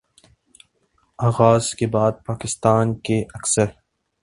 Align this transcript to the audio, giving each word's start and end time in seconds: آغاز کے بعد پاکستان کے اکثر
آغاز 1.19 1.73
کے 1.75 1.87
بعد 1.87 2.11
پاکستان 2.25 2.93
کے 2.99 3.21
اکثر 3.33 3.65